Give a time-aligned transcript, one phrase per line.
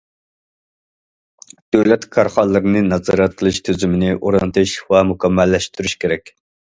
[1.75, 6.33] دۆلەت كارخانىلىرىنى نازارەت قىلىش تۈزۈمىنى ئورنىتىش ۋە مۇكەممەللەشتۈرۈش كېرەك.